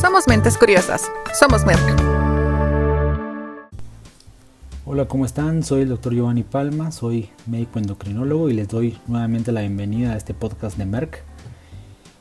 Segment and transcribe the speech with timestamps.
[0.00, 1.10] Somos mentes curiosas.
[1.38, 2.00] Somos Merck.
[4.86, 5.62] Hola, ¿cómo están?
[5.62, 10.16] Soy el doctor Giovanni Palma, soy médico endocrinólogo y les doy nuevamente la bienvenida a
[10.16, 11.22] este podcast de Merck.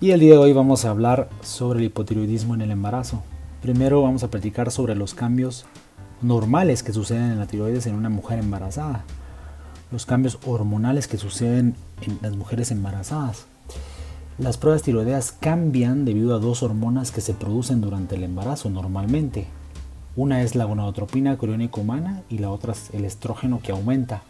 [0.00, 3.22] Y el día de hoy vamos a hablar sobre el hipotiroidismo en el embarazo.
[3.62, 5.64] Primero vamos a platicar sobre los cambios
[6.22, 9.04] normales que suceden en la tiroides en una mujer embarazada,
[9.92, 13.46] los cambios hormonales que suceden en las mujeres embarazadas.
[14.40, 19.46] Las pruebas tiroideas cambian debido a dos hormonas que se producen durante el embarazo normalmente.
[20.16, 24.22] Una es la gonadotropina coriónica humana y la otra es el estrógeno que aumenta.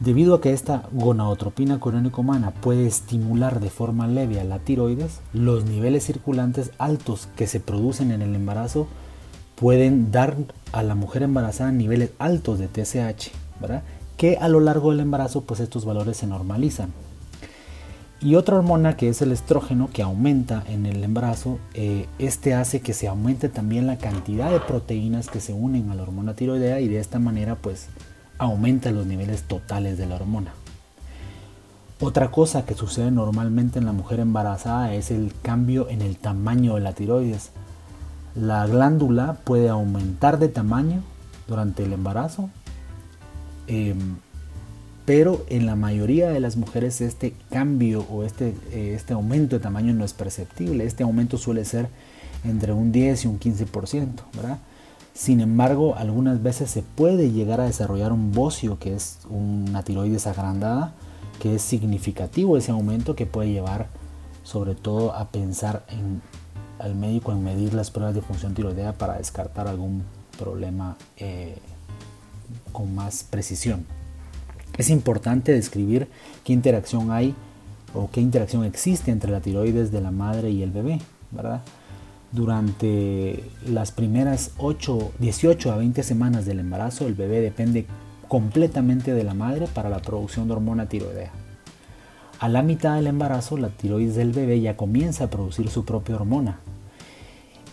[0.00, 5.20] Debido a que esta gonadotropina coriónica humana puede estimular de forma leve a la tiroides,
[5.32, 8.88] los niveles circulantes altos que se producen en el embarazo
[9.54, 10.34] pueden dar
[10.72, 13.30] a la mujer embarazada niveles altos de TSH,
[14.16, 16.92] que a lo largo del embarazo pues estos valores se normalizan.
[18.20, 22.80] Y otra hormona que es el estrógeno que aumenta en el embarazo, eh, este hace
[22.80, 26.80] que se aumente también la cantidad de proteínas que se unen a la hormona tiroidea
[26.80, 27.86] y de esta manera pues
[28.38, 30.52] aumenta los niveles totales de la hormona.
[32.00, 36.74] Otra cosa que sucede normalmente en la mujer embarazada es el cambio en el tamaño
[36.74, 37.50] de la tiroides.
[38.34, 41.02] La glándula puede aumentar de tamaño
[41.46, 42.50] durante el embarazo,
[43.68, 44.16] em,
[45.08, 49.62] pero en la mayoría de las mujeres este cambio o este, eh, este aumento de
[49.62, 50.84] tamaño no es perceptible.
[50.84, 51.88] Este aumento suele ser
[52.44, 54.58] entre un 10 y un 15%, ¿verdad?
[55.14, 60.26] Sin embargo, algunas veces se puede llegar a desarrollar un bocio, que es una tiroides
[60.26, 60.92] agrandada,
[61.40, 63.86] que es significativo ese aumento que puede llevar
[64.44, 66.20] sobre todo a pensar en
[66.78, 70.02] al médico en medir las pruebas de función tiroidea para descartar algún
[70.38, 71.56] problema eh,
[72.72, 73.86] con más precisión.
[74.76, 76.08] Es importante describir
[76.44, 77.34] qué interacción hay
[77.94, 81.62] o qué interacción existe entre la tiroides de la madre y el bebé, ¿verdad?
[82.30, 87.86] Durante las primeras 8, 18 a 20 semanas del embarazo, el bebé depende
[88.28, 91.32] completamente de la madre para la producción de hormona tiroidea.
[92.38, 96.16] A la mitad del embarazo, la tiroides del bebé ya comienza a producir su propia
[96.16, 96.60] hormona.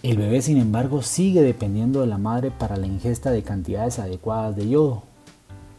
[0.01, 4.55] El bebé, sin embargo, sigue dependiendo de la madre para la ingesta de cantidades adecuadas
[4.55, 5.03] de yodo,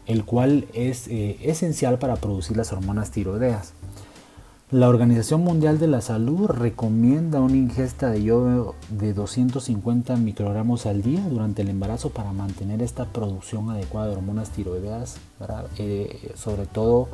[0.07, 3.73] el cual es eh, esencial para producir las hormonas tiroideas.
[4.69, 11.01] La Organización Mundial de la Salud recomienda una ingesta de yodo de 250 microgramos al
[11.01, 15.19] día durante el embarazo para mantener esta producción adecuada de hormonas tiroideas,
[15.77, 17.07] eh, sobre todo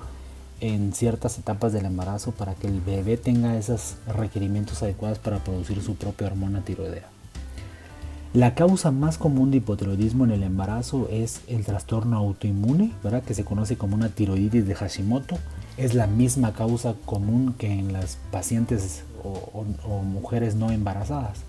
[0.62, 5.82] en ciertas etapas del embarazo para que el bebé tenga esos requerimientos adecuados para producir
[5.84, 7.08] su propia hormona tiroidea.
[8.34, 13.22] La causa más común de hipotiroidismo en el embarazo es el trastorno autoinmune, ¿verdad?
[13.22, 15.38] que se conoce como una tiroiditis de Hashimoto.
[15.78, 19.66] Es la misma causa común que en las pacientes o,
[20.02, 21.42] mujeres no embarazadas.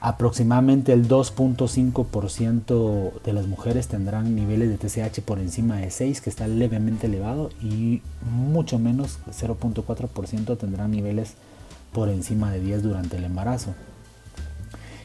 [0.00, 6.30] Aproximadamente el 2.5% de las mujeres tendrán niveles de TSH por encima de 6, que
[6.30, 11.34] está levemente elevado, y mucho menos, 0.4% tendrán niveles
[11.92, 13.72] por encima de 10 durante el embarazo.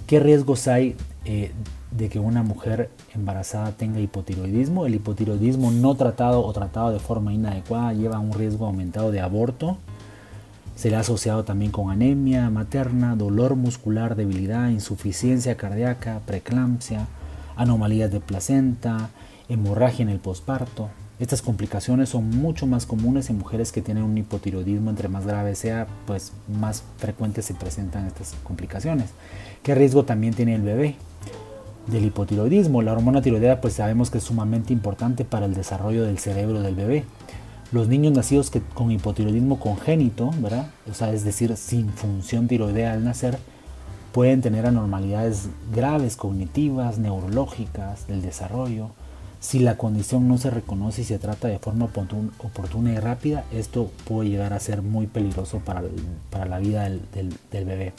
[0.07, 0.95] ¿Qué riesgos hay
[1.25, 1.51] eh,
[1.91, 4.85] de que una mujer embarazada tenga hipotiroidismo?
[4.85, 9.78] El hipotiroidismo no tratado o tratado de forma inadecuada lleva un riesgo aumentado de aborto.
[10.78, 17.07] Se le ha asociado también con anemia materna, dolor muscular, debilidad, insuficiencia cardíaca, preeclampsia,
[17.57, 19.09] anomalías de placenta,
[19.50, 20.88] hemorragia en el posparto.
[21.19, 25.55] Estas complicaciones son mucho más comunes en mujeres que tienen un hipotiroidismo, entre más grave
[25.55, 29.09] sea, pues más frecuentes se presentan estas complicaciones.
[29.63, 30.95] ¿Qué riesgo también tiene el bebé?
[31.88, 32.83] Del hipotiroidismo.
[32.83, 36.75] La hormona tiroidea pues sabemos que es sumamente importante para el desarrollo del cerebro del
[36.75, 37.03] bebé.
[37.72, 40.69] Los niños nacidos con hipotiroidismo congénito, ¿verdad?
[40.89, 43.39] O sea, es decir, sin función tiroidea al nacer,
[44.11, 48.91] pueden tener anormalidades graves cognitivas, neurológicas, del desarrollo.
[49.40, 53.92] Si la condición no se reconoce y se trata de forma oportuna y rápida, esto
[54.06, 55.84] puede llegar a ser muy peligroso para,
[56.46, 57.94] la vida del bebé.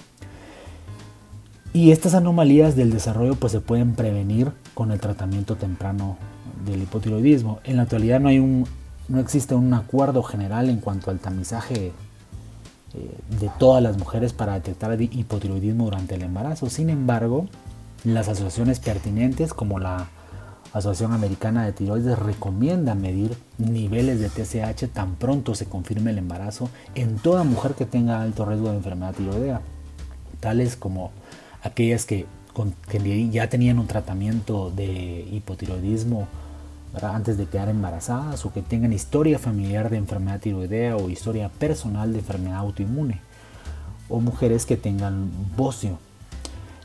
[1.73, 6.17] Y estas anomalías del desarrollo pues se pueden prevenir con el tratamiento temprano
[6.65, 7.61] del hipotiroidismo.
[7.65, 8.67] En la actualidad no, hay un,
[9.09, 11.93] no existe un acuerdo general en cuanto al tamizaje
[12.95, 16.71] eh, de todas las mujeres para detectar hipotiroidismo durante el embarazo.
[16.71, 17.47] Sin embargo,
[18.03, 20.09] las asociaciones pertinentes como la
[20.73, 26.69] Asociación Americana de Tiroides recomienda medir niveles de TSH tan pronto se confirme el embarazo
[26.95, 29.63] en toda mujer que tenga alto riesgo de enfermedad tiroidea,
[30.41, 31.11] tales como
[31.63, 32.27] aquellas que,
[33.31, 36.27] ya tenían un tratamiento de hipotiroidismo
[37.01, 42.13] antes de quedar embarazadas o que tengan historia familiar de enfermedad tiroidea o historia personal
[42.13, 43.21] de enfermedad autoinmune
[44.09, 45.99] o mujeres que tengan bocio.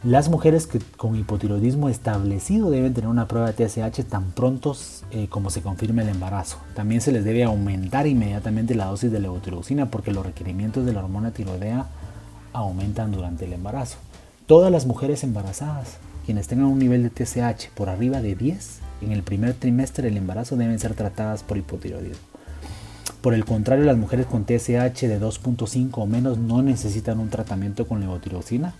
[0.03, 4.75] Las mujeres que, con hipotiroidismo establecido deben tener una prueba de TSH tan pronto
[5.11, 6.57] eh, como se confirme el embarazo.
[6.75, 10.99] También se les debe aumentar inmediatamente la dosis de levotiroxina porque los requerimientos de la
[10.99, 11.85] hormona tiroidea
[12.51, 13.95] aumentan durante el embarazo.
[14.45, 15.95] Todas las mujeres embarazadas,
[16.25, 20.17] quienes tengan un nivel de TSH por arriba de 10 en el primer trimestre del
[20.17, 22.33] embarazo deben ser tratadas por hipotiroidismo.
[23.21, 27.87] Por el contrario, las mujeres con TSH de 2.5 o menos no necesitan un tratamiento
[27.87, 28.73] con levotiroxina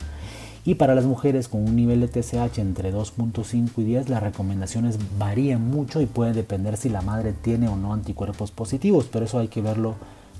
[0.65, 4.97] y para las mujeres con un nivel de TSH entre 2.5 y 10, las recomendaciones
[5.19, 9.39] varían mucho y puede depender si la madre tiene o no anticuerpos positivos, pero eso
[9.39, 9.95] hay que verlo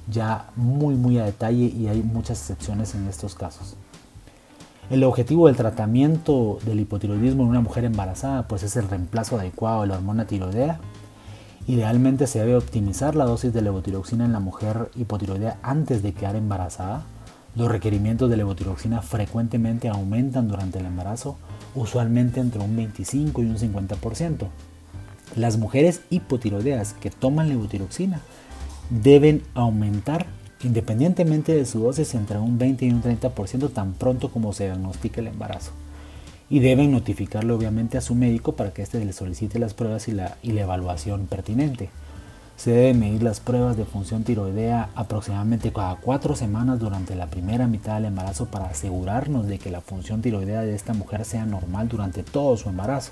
[0.07, 3.75] ya muy muy a detalle y hay muchas excepciones en estos casos.
[4.89, 9.81] El objetivo del tratamiento del hipotiroidismo en una mujer embarazada pues es el reemplazo adecuado
[9.81, 10.79] de la hormona tiroidea.
[11.67, 16.35] Idealmente se debe optimizar la dosis de levotiroxina en la mujer hipotiroidea antes de quedar
[16.35, 17.05] embarazada
[17.55, 21.37] los requerimientos de levotiroxina frecuentemente aumentan durante el embarazo,
[21.75, 24.47] usualmente entre un 25 y un 50%.
[25.35, 28.21] Las mujeres hipotiroideas que toman levotiroxina
[28.89, 30.25] deben aumentar
[30.63, 35.19] independientemente de su dosis entre un 20 y un 30% tan pronto como se diagnostique
[35.19, 35.71] el embarazo.
[36.49, 40.11] Y deben notificarle obviamente a su médico para que éste le solicite las pruebas y
[40.11, 41.89] la, y la evaluación pertinente.
[42.55, 47.67] Se deben medir las pruebas de función tiroidea aproximadamente cada cuatro semanas durante la primera
[47.67, 51.89] mitad del embarazo para asegurarnos de que la función tiroidea de esta mujer sea normal
[51.89, 53.11] durante todo su embarazo.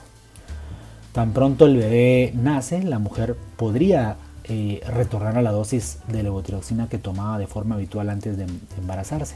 [1.11, 4.15] Tan pronto el bebé nace, la mujer podría
[4.45, 8.47] eh, retornar a la dosis de levotiroxina que tomaba de forma habitual antes de,
[8.77, 9.35] embarazarse.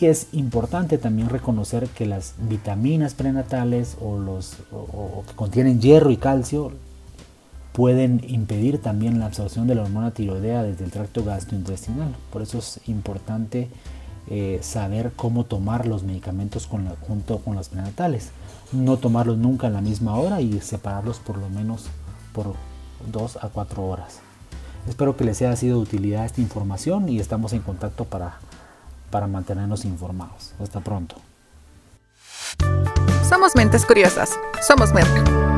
[0.00, 6.10] Y es importante también reconocer que las vitaminas prenatales o los o que contienen hierro
[6.10, 6.72] y calcio
[7.72, 12.14] pueden impedir también la absorción de la hormona tiroidea desde el tracto gastrointestinal.
[12.32, 13.68] Por eso es importante
[14.28, 18.30] eh, saber cómo tomar los medicamentos junto con las prenatales.
[18.72, 21.86] No tomarlos nunca a la misma hora y separarlos por lo menos
[22.32, 22.54] por
[23.10, 24.20] 2 a 4 horas.
[24.88, 28.38] Espero que les haya sido de utilidad esta información y estamos en contacto para,
[29.10, 30.52] para mantenernos informados.
[30.60, 31.16] Hasta pronto.
[33.28, 34.30] Somos mentes curiosas.
[34.66, 35.57] Somos Merck.